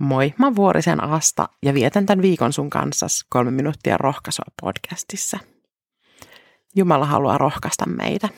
[0.00, 5.38] Moi, mä Vuorisen Asta ja vietän tämän viikon sun kanssa kolme minuuttia rohkaisua podcastissa.
[6.76, 8.28] Jumala haluaa rohkaista meitä.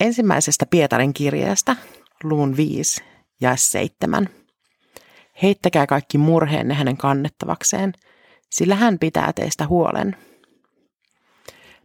[0.00, 1.76] Ensimmäisestä Pietarin kirjeestä,
[2.22, 3.04] luun 5
[3.40, 4.28] ja 7.
[5.42, 7.92] Heittäkää kaikki murheenne hänen kannettavakseen,
[8.50, 10.16] sillä hän pitää teistä huolen.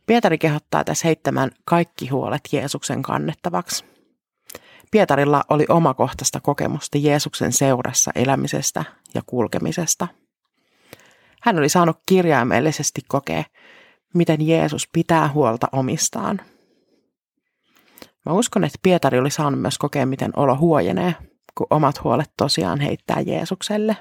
[0.06, 3.93] Pietari kehottaa tässä heittämään kaikki huolet Jeesuksen kannettavaksi.
[4.94, 10.08] Pietarilla oli omakohtaista kokemusta Jeesuksen seurassa elämisestä ja kulkemisesta.
[11.42, 13.44] Hän oli saanut kirjaimellisesti kokea,
[14.14, 16.42] miten Jeesus pitää huolta omistaan.
[18.26, 21.16] Mä uskon, että Pietari oli saanut myös kokea, miten olo huojenee,
[21.58, 23.98] kun omat huolet tosiaan heittää Jeesukselle.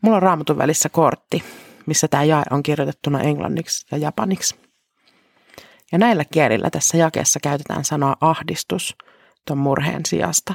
[0.00, 1.44] Mulla on raamatun välissä kortti,
[1.86, 4.63] missä tämä jae on kirjoitettuna englanniksi ja japaniksi.
[5.92, 8.96] Ja näillä kielillä tässä jakeessa käytetään sanaa ahdistus
[9.46, 10.54] tuon murheen sijasta.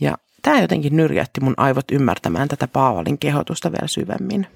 [0.00, 4.46] Ja tämä jotenkin nyrjäytti mun aivot ymmärtämään tätä Paavalin kehotusta vielä syvemmin.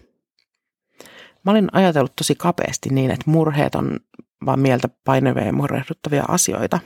[1.45, 4.01] Mä olin ajatellut tosi kapeasti niin, että murheet on
[4.47, 6.81] vaan mieltä painavia ja murrehduttavia asioita.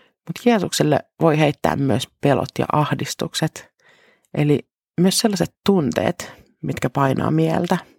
[0.00, 3.72] Mutta Jeesukselle voi heittää myös pelot ja ahdistukset,
[4.34, 4.58] eli
[5.00, 7.78] myös sellaiset tunteet, mitkä painaa mieltä–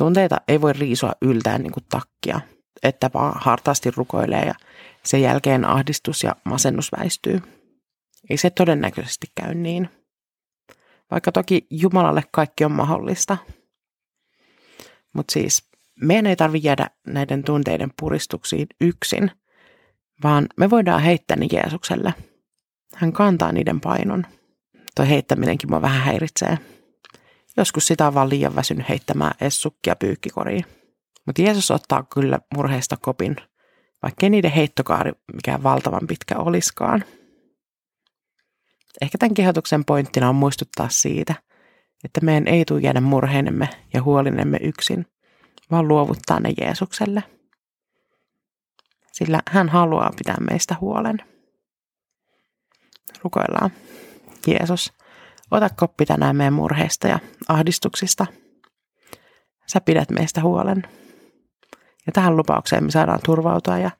[0.00, 2.40] Tunteita ei voi riisua yltään niin kuin takkia,
[2.82, 4.54] että vaan hartaasti rukoilee ja
[5.04, 7.42] sen jälkeen ahdistus ja masennus väistyy.
[8.30, 9.88] Ei se todennäköisesti käy niin.
[11.10, 13.36] Vaikka toki Jumalalle kaikki on mahdollista.
[15.12, 15.70] Mutta siis
[16.02, 19.30] meidän ei tarvitse jäädä näiden tunteiden puristuksiin yksin,
[20.22, 22.14] vaan me voidaan heittää ne Jeesukselle.
[22.94, 24.26] Hän kantaa niiden painon.
[24.94, 26.58] Toi heittäminenkin mua vähän häiritsee.
[27.56, 30.64] Joskus sitä on vaan liian väsynyt heittämään essukkia pyykkikoriin.
[31.26, 33.36] Mutta Jeesus ottaa kyllä murheista kopin,
[34.02, 37.04] vaikka niiden heittokaari mikään valtavan pitkä oliskaan.
[39.00, 41.34] Ehkä tämän kehotuksen pointtina on muistuttaa siitä,
[42.04, 45.06] että meidän ei tule jäädä murheinemme ja huolinemme yksin,
[45.70, 47.22] vaan luovuttaa ne Jeesukselle.
[49.12, 51.18] Sillä hän haluaa pitää meistä huolen.
[53.22, 53.70] Rukoillaan.
[54.46, 54.92] Jeesus,
[55.50, 57.18] Ota koppi tänään meidän murheista ja
[57.48, 58.26] ahdistuksista.
[59.66, 60.82] Sä pidät meistä huolen.
[62.06, 63.90] Ja tähän lupaukseen me saadaan turvautua ja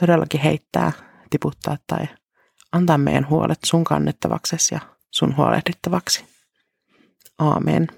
[0.00, 0.92] todellakin heittää,
[1.30, 2.06] tiputtaa tai
[2.72, 4.80] antaa meidän huolet sun kannettavaksesi ja
[5.10, 6.24] sun huolehdittavaksi.
[7.38, 7.88] Aamen.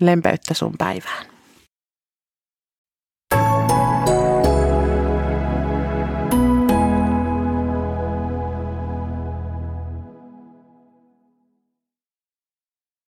[0.00, 1.35] Lempeyttä sun päivään.